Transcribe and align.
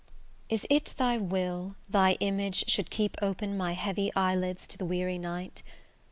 LXI 0.49 0.53
Is 0.55 0.67
it 0.71 0.93
thy 0.97 1.19
will, 1.19 1.75
thy 1.87 2.13
image 2.13 2.67
should 2.67 2.89
keep 2.89 3.15
open 3.21 3.55
My 3.55 3.73
heavy 3.73 4.11
eyelids 4.15 4.65
to 4.65 4.77
the 4.79 4.85
weary 4.85 5.19
night? 5.19 5.61